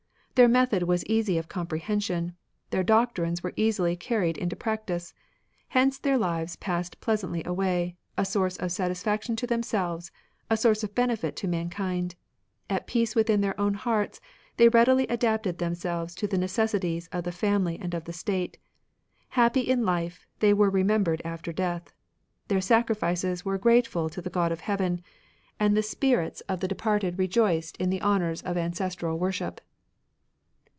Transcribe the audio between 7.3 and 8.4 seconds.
away, a